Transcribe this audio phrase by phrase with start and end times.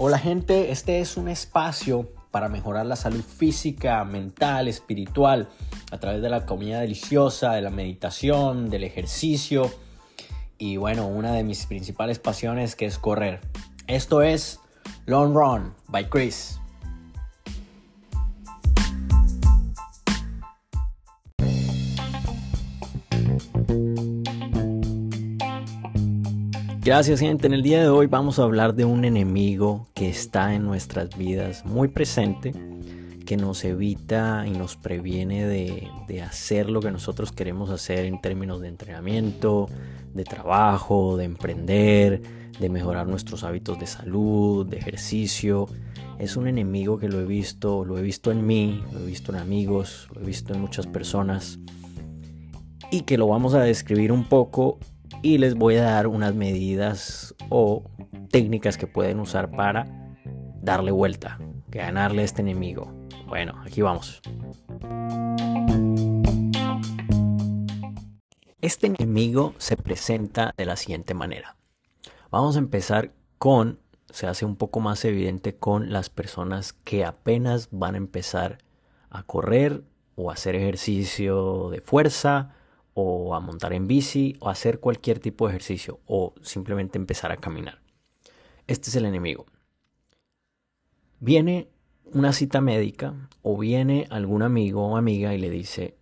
[0.00, 5.48] Hola gente, este es un espacio para mejorar la salud física, mental, espiritual,
[5.90, 9.68] a través de la comida deliciosa, de la meditación, del ejercicio
[10.56, 13.40] y bueno, una de mis principales pasiones que es correr.
[13.88, 14.60] Esto es
[15.06, 16.57] Long Run by Chris.
[26.88, 30.54] Gracias gente, en el día de hoy vamos a hablar de un enemigo que está
[30.54, 32.54] en nuestras vidas muy presente,
[33.26, 38.62] que nos evita y nos previene de, hacer lo que nosotros queremos hacer en términos
[38.62, 39.68] de entrenamiento,
[40.14, 42.22] de trabajo, de emprender,
[42.58, 45.66] de mejorar nuestros hábitos de salud, de ejercicio.
[46.18, 49.30] Es un enemigo que lo he visto, lo he visto en mí, lo he visto
[49.30, 51.58] en amigos, lo he visto en muchas personas
[52.90, 54.78] y que lo vamos a describir un poco
[55.22, 57.84] y les voy a dar unas medidas o
[58.30, 59.86] técnicas que pueden usar para
[60.62, 61.38] darle vuelta,
[61.68, 62.92] ganarle a este enemigo.
[63.26, 64.20] Bueno, aquí vamos.
[68.60, 71.56] Este enemigo se presenta de la siguiente manera.
[72.30, 73.78] Vamos a empezar con,
[74.10, 78.58] se hace un poco más evidente con las personas que apenas van a empezar
[79.10, 79.84] a correr
[80.16, 82.54] o a hacer ejercicio de fuerza
[83.00, 87.36] o a montar en bici o hacer cualquier tipo de ejercicio o simplemente empezar a
[87.36, 87.80] caminar.
[88.66, 89.46] Este es el enemigo.
[91.20, 91.68] Viene
[92.12, 95.96] una cita médica o viene algún amigo o amiga y le dice,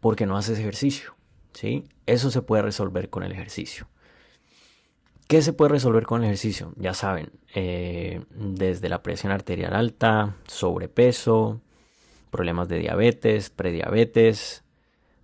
[0.00, 1.14] ¿por qué no haces ejercicio?
[1.52, 1.84] ¿Sí?
[2.06, 3.88] Eso se puede resolver con el ejercicio.
[5.26, 6.72] ¿Qué se puede resolver con el ejercicio?
[6.76, 11.60] Ya saben, eh, desde la presión arterial alta, sobrepeso,
[12.30, 14.64] problemas de diabetes, prediabetes,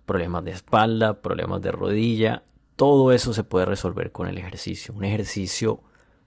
[0.07, 2.43] problemas de espalda, problemas de rodilla,
[2.75, 4.93] todo eso se puede resolver con el ejercicio.
[4.95, 5.81] Un ejercicio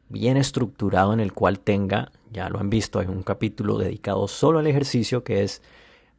[0.09, 4.59] bien estructurado en el cual tenga, ya lo han visto, hay un capítulo dedicado solo
[4.59, 5.63] al ejercicio que es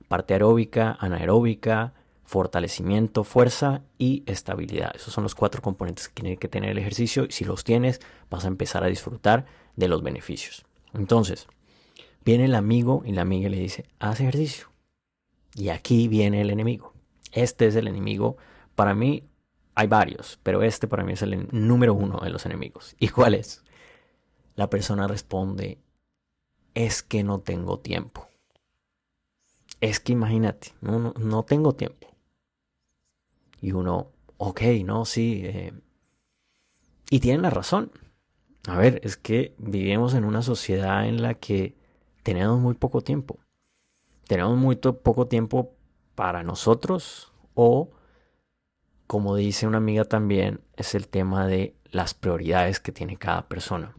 [0.07, 1.93] parte aeróbica, anaeróbica,
[2.25, 4.95] fortalecimiento, fuerza y estabilidad.
[4.95, 8.01] Esos son los cuatro componentes que tiene que tener el ejercicio y si los tienes
[8.29, 9.45] vas a empezar a disfrutar
[9.75, 10.65] de los beneficios.
[10.93, 11.47] Entonces,
[12.25, 14.67] viene el amigo y la amiga le dice, haz ejercicio.
[15.55, 16.90] Y aquí viene el enemigo.
[17.31, 18.37] Este es el enemigo.
[18.75, 19.23] Para mí
[19.75, 22.95] hay varios, pero este para mí es el número uno de los enemigos.
[22.99, 23.63] ¿Y cuál es?
[24.55, 25.79] La persona responde,
[26.73, 28.27] es que no tengo tiempo.
[29.79, 32.07] Es que imagínate, no, no, tengo tiempo.
[33.61, 35.41] Y uno, ok, no, sí.
[35.43, 35.73] Eh".
[37.09, 37.91] Y tienen la razón.
[38.67, 41.75] A ver, es que vivimos en una sociedad en la que
[42.21, 43.39] tenemos muy poco tiempo.
[44.27, 45.73] Tenemos muy poco tiempo
[46.21, 47.89] para nosotros o,
[49.07, 53.95] como dice una amiga también, es el tema de las prioridades que tiene cada persona.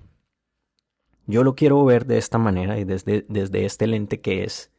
[1.27, 4.71] Yo lo quiero ver de esta manera y desde, desde este lente que es,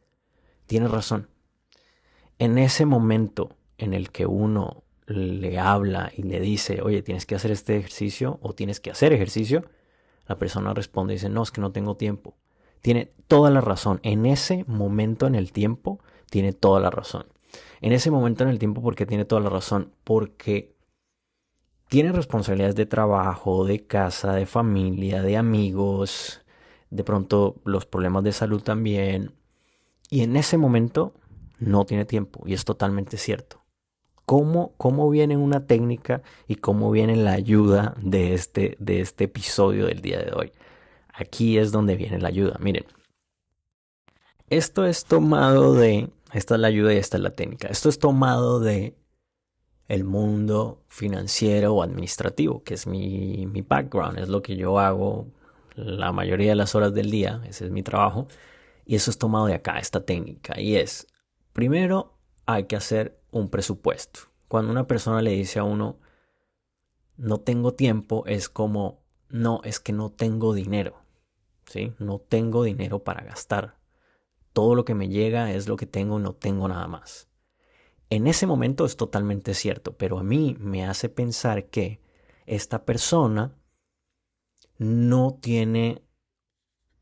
[0.64, 1.28] tiene razón.
[2.38, 7.34] En ese momento en el que uno le habla y le dice, oye, tienes que
[7.34, 9.66] hacer este ejercicio o tienes que hacer ejercicio,
[10.26, 12.38] la persona responde y dice, no, es que no tengo tiempo.
[12.80, 14.00] Tiene toda la razón.
[14.02, 16.00] En ese momento en el tiempo,
[16.30, 17.33] tiene toda la razón.
[17.84, 20.74] En ese momento en el tiempo, porque tiene toda la razón, porque
[21.90, 26.40] tiene responsabilidades de trabajo, de casa, de familia, de amigos,
[26.88, 29.32] de pronto los problemas de salud también.
[30.08, 31.12] Y en ese momento
[31.58, 33.62] no tiene tiempo, y es totalmente cierto.
[34.24, 39.88] ¿Cómo, cómo viene una técnica y cómo viene la ayuda de este, de este episodio
[39.88, 40.52] del día de hoy?
[41.12, 42.56] Aquí es donde viene la ayuda.
[42.60, 42.86] Miren,
[44.48, 47.68] esto es tomado de esta es la ayuda y esta es la técnica.
[47.68, 48.96] Esto es tomado de
[49.86, 55.28] el mundo financiero o administrativo, que es mi, mi background, es lo que yo hago
[55.76, 58.26] la mayoría de las horas del día, ese es mi trabajo,
[58.84, 61.06] y eso es tomado de acá, esta técnica, y es,
[61.52, 64.20] primero hay que hacer un presupuesto.
[64.48, 65.98] Cuando una persona le dice a uno,
[67.16, 70.96] no tengo tiempo, es como, no, es que no tengo dinero,
[71.66, 71.92] ¿sí?
[71.98, 73.83] No tengo dinero para gastar
[74.54, 77.28] todo lo que me llega es lo que tengo, no tengo nada más.
[78.08, 82.00] En ese momento es totalmente cierto, pero a mí me hace pensar que
[82.46, 83.56] esta persona
[84.78, 86.02] no tiene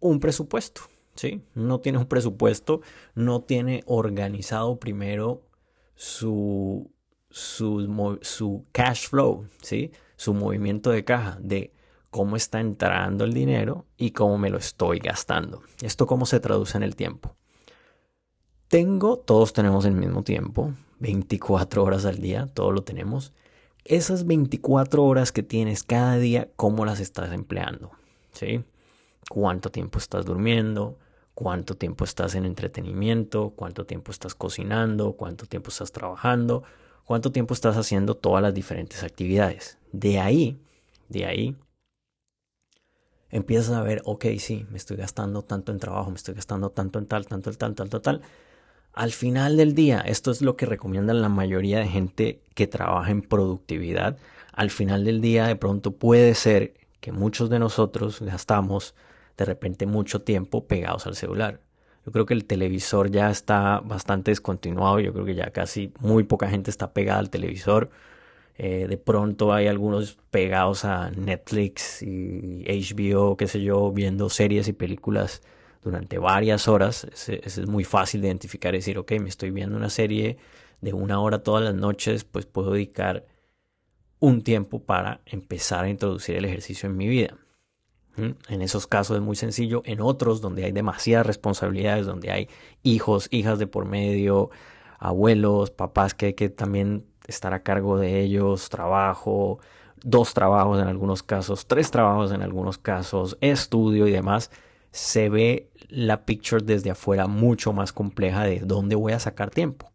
[0.01, 0.81] un presupuesto,
[1.15, 1.45] ¿sí?
[1.55, 2.81] No tiene un presupuesto,
[3.15, 5.43] no tiene organizado primero
[5.95, 6.91] su,
[7.29, 9.93] su, su cash flow, ¿sí?
[10.17, 11.75] Su movimiento de caja, de
[12.11, 15.63] cómo está entrando el dinero y cómo me lo estoy gastando.
[15.83, 17.37] ¿Esto cómo se traduce en el tiempo?
[18.73, 23.35] Tengo, todos tenemos el mismo tiempo, 24 horas al día, todos lo tenemos.
[23.85, 27.91] Esas 24 horas que tienes cada día, ¿cómo las estás empleando?
[28.33, 28.65] ¿Sí?
[29.29, 30.99] cuánto tiempo estás durmiendo,
[31.35, 36.63] cuánto tiempo estás en entretenimiento, cuánto tiempo estás cocinando, cuánto tiempo estás trabajando,
[37.05, 39.77] cuánto tiempo estás haciendo todas las diferentes actividades.
[39.93, 40.59] De ahí,
[41.11, 41.57] de ahí,
[43.29, 46.99] empiezas a ver, ok, sí, me estoy gastando tanto en trabajo, me estoy gastando tanto
[46.99, 48.23] en tal, tanto en tal, tal, tal, tal.
[48.93, 53.11] Al final del día, esto es lo que recomiendan la mayoría de gente que trabaja
[53.11, 54.19] en productividad.
[54.53, 58.95] Al final del día, de pronto puede ser que muchos de nosotros gastamos
[59.39, 61.61] de repente mucho tiempo pegados al celular.
[62.05, 66.25] Yo creo que el televisor ya está bastante descontinuado, yo creo que ya casi muy
[66.25, 67.91] poca gente está pegada al televisor.
[68.59, 74.69] Eh, de pronto hay algunos pegados a Netflix y HBO, qué sé yo, viendo series
[74.69, 75.43] y películas
[75.83, 77.05] durante varias horas.
[77.05, 80.39] Es, es muy fácil de identificar y decir, ok, me estoy viendo una serie
[80.81, 83.27] de una hora todas las noches, pues puedo dedicar
[84.19, 87.37] un tiempo para empezar a introducir el ejercicio en mi vida.
[88.17, 89.83] En esos casos es muy sencillo.
[89.85, 92.49] En otros, donde hay demasiadas responsabilidades, donde hay
[92.83, 94.51] hijos, hijas de por medio,
[94.99, 99.61] abuelos, papás que hay que también estar a cargo de ellos, trabajo,
[100.03, 104.51] dos trabajos en algunos casos, tres trabajos en algunos casos, estudio y demás,
[104.93, 109.91] se ve la picture desde afuera mucho más compleja de dónde voy a sacar tiempo.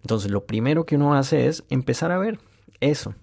[0.00, 2.38] Entonces, lo primero que uno hace es empezar a ver
[2.80, 3.14] eso.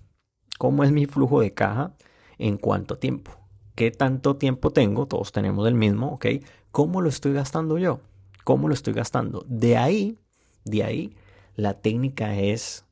[0.57, 1.93] ¿Cómo es mi flujo de caja
[2.37, 3.41] en cuánto tiempo?
[3.75, 6.25] qué tanto tiempo tengo, todos tenemos el mismo, ¿ok?
[6.71, 7.99] ¿Cómo lo estoy gastando yo?
[8.43, 9.43] ¿Cómo lo estoy gastando?
[9.47, 10.17] De ahí,
[10.65, 11.15] de ahí,
[11.55, 12.85] la técnica es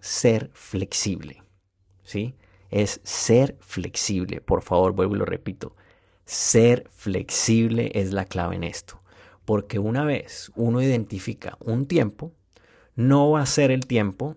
[0.00, 1.42] ser flexible,
[2.02, 2.34] ¿sí?
[2.70, 4.40] Es ser flexible.
[4.40, 5.74] Por favor, vuelvo y lo repito.
[6.28, 9.00] Ser flexible es la clave en esto.
[9.44, 12.32] Porque una vez uno identifica un tiempo,
[12.94, 14.36] no va a ser el tiempo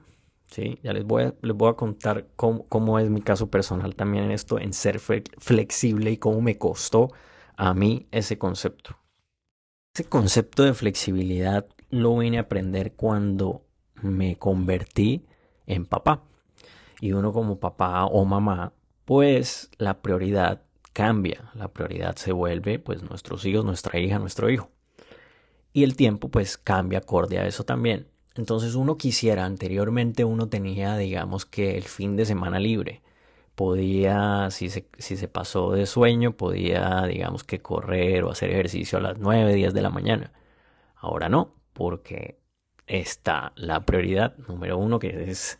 [0.51, 0.79] ¿sí?
[0.83, 4.31] Ya les voy a, les voy a contar cómo, es mi caso personal también en
[4.31, 7.09] esto, en ser flexible y cómo me costó
[7.55, 8.97] a mí ese concepto.
[9.95, 13.65] Ese concepto de flexibilidad lo vine a aprender cuando
[14.01, 15.25] me convertí
[15.65, 16.23] en papá.
[16.99, 18.73] Y uno como papá o mamá,
[19.05, 20.61] pues la prioridad
[20.93, 24.69] cambia, la prioridad se vuelve pues nuestros hijos, nuestra hija, nuestro hijo.
[25.73, 28.07] Y el tiempo pues cambia acorde a eso también.
[28.35, 33.01] Entonces uno quisiera, anteriormente uno tenía, digamos que el fin de semana libre.
[33.55, 38.97] Podía, si se, si se pasó de sueño, podía, digamos que correr o hacer ejercicio
[38.97, 40.31] a las 9, 10 de la mañana.
[40.95, 42.39] Ahora no, porque
[42.87, 45.59] está la prioridad número uno, que es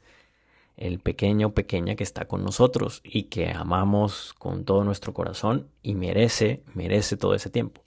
[0.88, 5.68] el pequeño o pequeña que está con nosotros y que amamos con todo nuestro corazón
[5.82, 7.84] y merece, merece todo ese tiempo.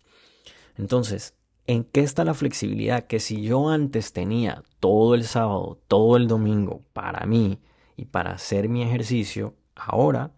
[0.76, 1.34] Entonces,
[1.66, 3.06] ¿En qué está la flexibilidad?
[3.06, 7.58] Que si yo antes tenía todo el sábado, todo el domingo para mí
[7.96, 10.32] y para hacer mi ejercicio, ahora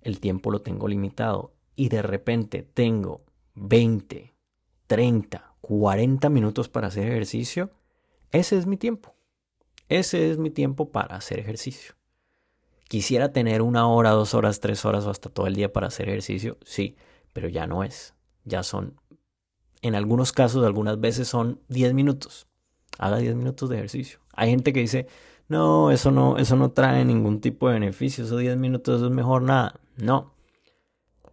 [0.00, 4.32] el tiempo lo tengo limitado y de repente tengo 20,
[4.86, 7.70] 30, 40 minutos para hacer ejercicio,
[8.30, 9.16] ese es mi tiempo.
[9.92, 11.94] Ese es mi tiempo para hacer ejercicio.
[12.88, 16.08] Quisiera tener una hora, dos horas, tres horas o hasta todo el día para hacer
[16.08, 16.96] ejercicio, sí,
[17.34, 18.14] pero ya no es.
[18.44, 18.98] Ya son
[19.82, 22.46] en algunos casos, algunas veces son 10 minutos.
[22.98, 24.20] Haga 10 minutos de ejercicio.
[24.32, 25.08] Hay gente que dice,
[25.48, 29.42] no, eso no, eso no trae ningún tipo de beneficio, esos 10 minutos es mejor
[29.42, 29.78] nada.
[29.98, 30.31] No.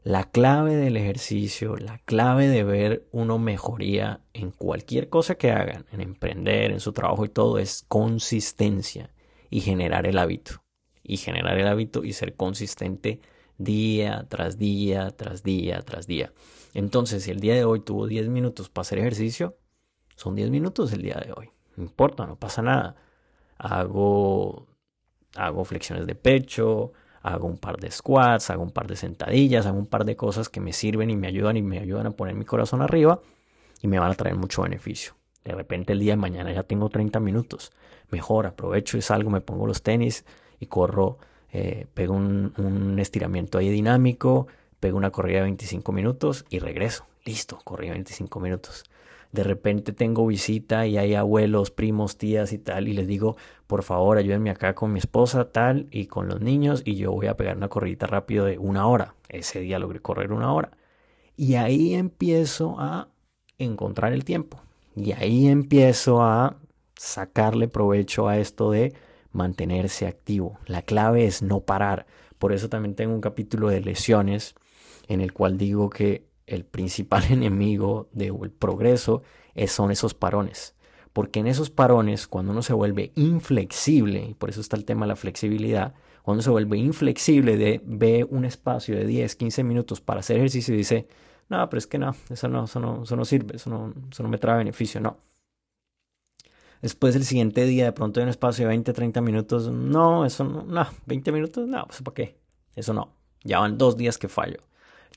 [0.04, 5.86] La clave del ejercicio, la clave de ver uno mejoría en cualquier cosa que hagan,
[5.92, 9.14] en emprender, en su trabajo y todo, es consistencia
[9.50, 10.64] y generar el hábito.
[11.04, 13.20] Y generar el hábito y ser consistente
[13.58, 16.32] día tras día, tras día, tras día.
[16.74, 19.58] Entonces, si el día de hoy tuvo 10 minutos para hacer ejercicio,
[20.16, 21.52] son 10 minutos el día de hoy.
[21.76, 22.96] No importa, no pasa nada.
[23.58, 24.68] Hago,
[25.36, 29.78] hago flexiones de pecho, hago un par de squats, hago un par de sentadillas, hago
[29.78, 32.36] un par de cosas que me sirven y me ayudan y me ayudan a poner
[32.36, 33.20] mi corazón arriba
[33.82, 35.14] y me van a traer mucho beneficio.
[35.44, 37.72] De repente el día de mañana ya tengo 30 minutos.
[38.12, 40.26] Mejor, aprovecho y salgo, me pongo los tenis
[40.60, 41.18] y corro,
[41.52, 44.48] eh, pego un, un estiramiento ahí dinámico,
[44.80, 47.06] pego una corrida de 25 minutos y regreso.
[47.26, 48.84] Listo, corrí 25 minutos.
[49.32, 53.84] De repente tengo visita y hay abuelos, primos, tías y tal, y les digo, por
[53.84, 57.38] favor, ayúdenme acá con mi esposa, tal, y con los niños, y yo voy a
[57.38, 59.14] pegar una corridita rápido de una hora.
[59.30, 60.72] Ese día logré correr una hora.
[61.36, 63.10] Y ahí empiezo a
[63.60, 64.62] encontrar el tiempo.
[64.96, 66.58] Y ahí empiezo a
[66.96, 68.94] sacarle provecho a esto de
[69.32, 70.58] mantenerse activo.
[70.66, 72.08] La clave es no parar.
[72.40, 74.56] Por eso también tengo un capítulo de lesiones
[75.08, 79.24] en el cual digo que el principal enemigo del progreso
[79.68, 80.76] son esos parones.
[81.14, 85.06] Porque en esos parones, cuando uno se vuelve inflexible, y por eso está el tema
[85.06, 90.02] de la flexibilidad, cuando se vuelve inflexible de ve un espacio de 10, 15 minutos
[90.02, 91.08] para hacer ejercicio y dice,
[91.50, 94.24] no, pero es que no, eso no, eso no, eso no sirve, eso no, eso
[94.24, 95.18] no me trae beneficio, no.
[96.82, 100.44] Después el siguiente día de pronto hay un espacio de 20, 30 minutos, no, eso
[100.44, 102.40] no, no, 20 minutos, no, pues ¿para qué?
[102.76, 104.69] Eso no, ya van dos días que fallo.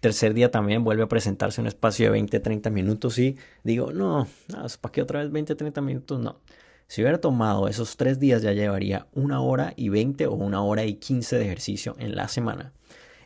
[0.03, 4.27] Tercer día también vuelve a presentarse un espacio de 20, 30 minutos y digo, no,
[4.49, 6.19] no ¿para qué otra vez 20, 30 minutos?
[6.19, 6.41] No.
[6.89, 10.85] Si hubiera tomado esos tres días ya llevaría una hora y 20 o una hora
[10.85, 12.73] y 15 de ejercicio en la semana.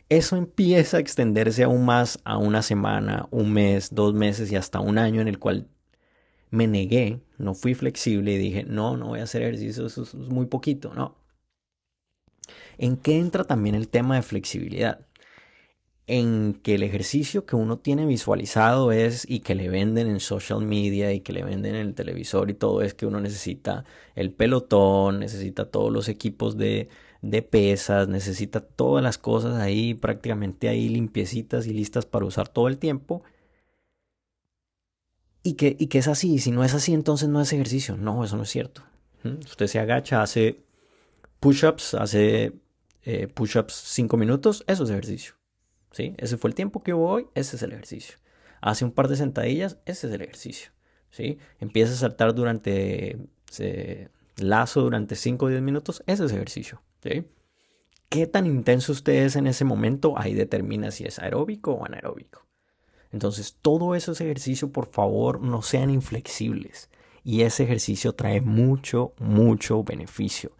[0.07, 4.79] Eso empieza a extenderse aún más a una semana, un mes, dos meses y hasta
[4.79, 5.67] un año en el cual
[6.51, 10.13] me negué, no fui flexible y dije, no, no voy a hacer ejercicio, eso es
[10.13, 11.17] muy poquito, no.
[12.77, 15.06] ¿En qué entra también el tema de flexibilidad?
[16.07, 20.61] En que el ejercicio que uno tiene visualizado es y que le venden en social
[20.61, 23.83] media y que le venden en el televisor y todo es que uno necesita
[24.15, 26.87] el pelotón, necesita todos los equipos de,
[27.21, 32.69] de pesas, necesita todas las cosas ahí prácticamente ahí limpiecitas y listas para usar todo
[32.69, 33.23] el tiempo.
[35.43, 37.97] Y que, y que es así, si no es así entonces no es ejercicio.
[37.97, 38.83] No, eso no es cierto.
[39.23, 39.39] ¿Mm?
[39.45, 40.61] Usted se agacha, hace
[41.41, 42.53] push-ups, hace
[43.03, 45.36] eh, push-ups 5 minutos, eso es ejercicio.
[45.99, 48.17] Ese fue el tiempo que hubo hoy, ese es el ejercicio.
[48.61, 50.71] Hace un par de sentadillas, ese es el ejercicio,
[51.09, 51.37] ¿sí?
[51.59, 53.17] Empieza a saltar durante,
[54.37, 57.25] lazo durante 5 o 10 minutos, ese es ejercicio, ¿sí?
[58.09, 60.17] ¿Qué tan intenso usted es en ese momento?
[60.17, 62.45] Ahí determina si es aeróbico o anaeróbico.
[63.11, 66.89] Entonces, todo ese ejercicio, por favor, no sean inflexibles.
[67.23, 70.51] Y ese ejercicio trae mucho, mucho beneficio.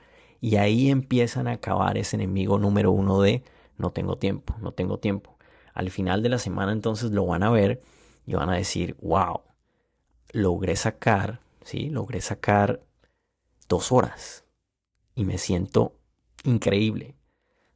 [0.42, 3.44] Y ahí empiezan a acabar ese enemigo número uno de
[3.78, 5.38] no tengo tiempo, no tengo tiempo.
[5.74, 7.82] Al final de la semana entonces lo van a ver
[8.26, 9.42] y van a decir, wow,
[10.32, 11.90] logré sacar, ¿sí?
[11.90, 12.82] Logré sacar
[13.68, 14.46] dos horas
[15.16, 15.94] y me siento
[16.44, 17.16] increíble.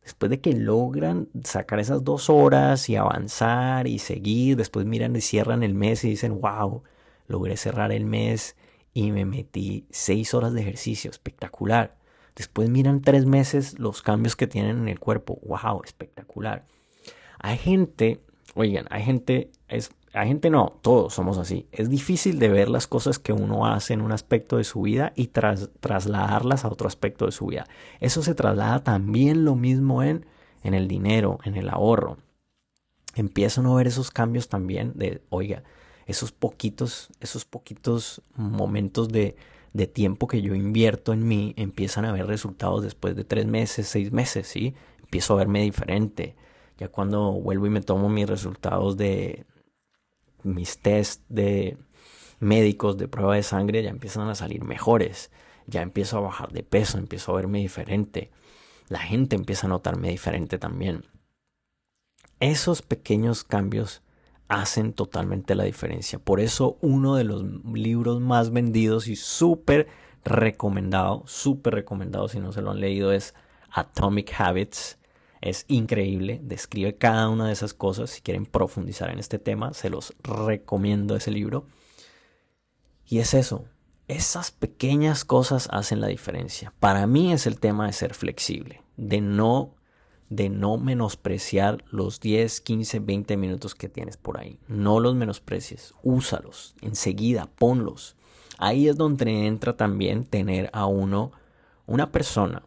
[0.01, 5.21] Después de que logran sacar esas dos horas y avanzar y seguir, después miran y
[5.21, 6.83] cierran el mes y dicen, wow,
[7.27, 8.55] logré cerrar el mes
[8.93, 12.00] y me metí seis horas de ejercicio, espectacular.
[12.35, 15.39] Después miran tres meses los cambios que tienen en el cuerpo.
[15.43, 15.81] ¡Wow!
[15.83, 16.65] Espectacular.
[17.39, 18.21] Hay gente,
[18.55, 21.67] oigan, hay gente, es, hay gente no, todos somos así.
[21.71, 25.11] Es difícil de ver las cosas que uno hace en un aspecto de su vida
[25.15, 27.65] y trasladarlas a otro aspecto de su vida.
[27.99, 30.25] Eso se traslada también lo mismo en,
[30.63, 32.17] en el dinero, en el ahorro.
[33.15, 35.63] Empieza uno a ver esos cambios también de, oiga,
[36.05, 39.35] esos poquitos, esos poquitos momentos de,
[39.73, 43.87] de tiempo que yo invierto en mí empiezan a ver resultados después de tres meses,
[43.87, 44.75] seis meses, ¿sí?
[45.01, 46.35] Empiezo a verme diferente.
[46.77, 49.45] Ya cuando vuelvo y me tomo mis resultados de
[50.43, 51.77] mis test de
[52.39, 55.31] médicos de prueba de sangre, ya empiezan a salir mejores.
[55.67, 58.31] Ya empiezo a bajar de peso, empiezo a verme diferente.
[58.89, 61.05] La gente empieza a notarme diferente también.
[62.39, 64.01] Esos pequeños cambios
[64.51, 66.19] hacen totalmente la diferencia.
[66.19, 67.43] Por eso uno de los
[67.73, 69.87] libros más vendidos y súper
[70.25, 73.33] recomendado, súper recomendado si no se lo han leído es
[73.71, 74.99] Atomic Habits.
[75.39, 78.09] Es increíble, describe cada una de esas cosas.
[78.09, 81.65] Si quieren profundizar en este tema, se los recomiendo ese libro.
[83.05, 83.65] Y es eso,
[84.09, 86.73] esas pequeñas cosas hacen la diferencia.
[86.81, 89.75] Para mí es el tema de ser flexible, de no
[90.31, 94.57] de no menospreciar los 10, 15, 20 minutos que tienes por ahí.
[94.69, 98.15] No los menosprecies, úsalos, enseguida, ponlos.
[98.57, 101.33] Ahí es donde entra también tener a uno,
[101.85, 102.63] una persona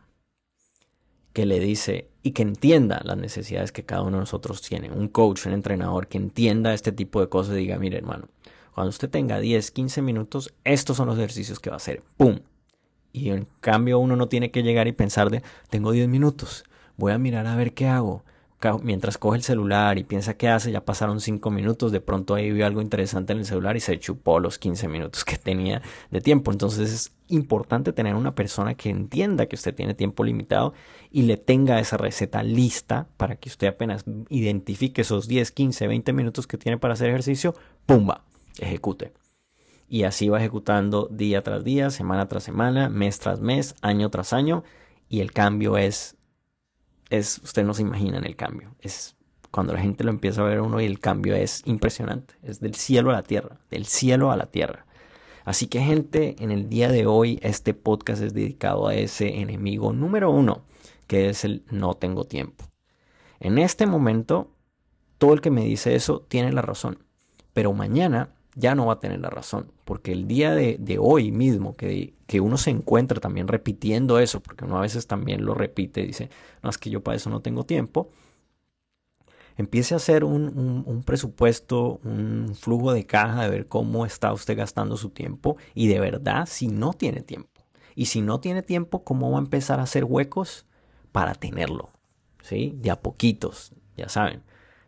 [1.32, 4.90] que le dice y que entienda las necesidades que cada uno de nosotros tiene.
[4.90, 8.28] Un coach, un entrenador que entienda este tipo de cosas y diga, mire hermano,
[8.74, 12.02] cuando usted tenga 10, 15 minutos, estos son los ejercicios que va a hacer.
[12.18, 12.40] ¡Pum!
[13.10, 16.64] Y en cambio uno no tiene que llegar y pensar de, tengo 10 minutos
[16.96, 18.24] voy a mirar a ver qué hago.
[18.82, 22.50] Mientras coge el celular y piensa qué hace, ya pasaron 5 minutos, de pronto ahí
[22.50, 26.22] vio algo interesante en el celular y se chupó los 15 minutos que tenía de
[26.22, 26.50] tiempo.
[26.50, 30.72] Entonces es importante tener una persona que entienda que usted tiene tiempo limitado
[31.10, 36.12] y le tenga esa receta lista para que usted apenas identifique esos 10, 15, 20
[36.14, 38.24] minutos que tiene para hacer ejercicio, ¡pumba!
[38.58, 39.12] Ejecute.
[39.88, 44.32] Y así va ejecutando día tras día, semana tras semana, mes tras mes, año tras
[44.32, 44.64] año.
[45.10, 46.16] Y el cambio es
[47.10, 48.74] es, usted no se imagina el cambio.
[48.80, 49.16] Es
[49.50, 52.34] cuando la gente lo empieza a ver uno y el cambio es impresionante.
[52.42, 54.86] Es del cielo a la tierra, del cielo a la tierra.
[55.44, 59.92] Así que gente, en el día de hoy este podcast es dedicado a ese enemigo
[59.92, 60.64] número uno,
[61.06, 62.64] que es el no tengo tiempo.
[63.40, 64.50] En este momento,
[65.18, 67.04] todo el que me dice eso tiene la razón.
[67.52, 69.70] Pero mañana ya no va a tener la razón.
[69.84, 74.64] Porque el día de, hoy mismo, que, que, uno se encuentra también repitiendo eso, porque
[74.64, 76.30] uno a veces también lo repite dice,
[76.62, 78.08] no, es que yo para eso no tengo tiempo.
[79.56, 84.96] Empiece a hacer un, presupuesto, un flujo de caja de ver cómo está usted gastando
[84.96, 87.50] su tiempo y de verdad si no tiene tiempo.
[87.94, 90.66] Y si no tiene tiempo, ¿cómo va a empezar a hacer huecos
[91.12, 91.90] para tenerlo?
[92.42, 92.74] ¿Sí?
[92.80, 94.42] De a poquitos, ya saben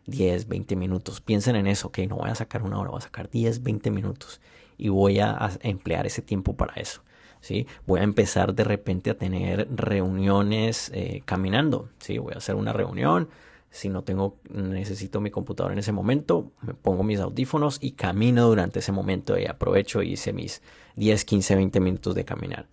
[0.07, 1.21] 10, 20 minutos.
[1.21, 3.91] Piensen en eso, que no voy a sacar una hora, voy a sacar 10, 20
[3.91, 4.41] minutos
[4.77, 7.01] y voy a, emplear ese tiempo para eso.
[7.41, 7.67] ¿sí?
[7.85, 11.89] Voy a empezar de repente a tener reuniones eh, caminando.
[11.99, 12.17] ¿sí?
[12.17, 13.29] Voy a hacer una reunión.
[13.69, 18.47] Si no tengo, necesito mi computadora en ese momento, me pongo mis audífonos y camino
[18.47, 20.61] durante ese momento y aprovecho y hice mis
[20.95, 22.67] 10, 15, 20 minutos de caminar.